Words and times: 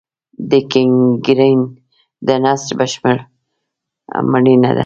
د 0.49 0.51
ګینګرین 0.71 1.59
د 2.27 2.29
نسج 2.43 2.69
بشپړ 2.79 3.17
مړینه 4.31 4.71
ده. 4.77 4.79